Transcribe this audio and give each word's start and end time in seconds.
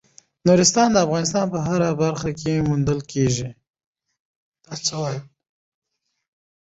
نورستان 0.47 0.89
د 0.93 0.97
افغانستان 1.05 1.45
په 1.53 1.59
هره 1.67 1.89
برخه 2.03 2.29
کې 2.39 2.65
موندل 2.67 2.99
کېږي. 3.11 3.49